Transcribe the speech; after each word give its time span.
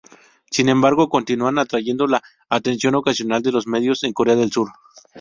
Sin 0.49 0.67
embargo, 0.69 1.09
continúan 1.09 1.59
atrayendo 1.59 2.07
la 2.07 2.23
atención 2.49 2.95
ocasional 2.95 3.43
de 3.43 3.51
los 3.51 3.67
medios 3.67 4.01
en 4.03 4.13
Corea 4.13 4.35
del 4.35 4.51
Sur. 4.51 4.69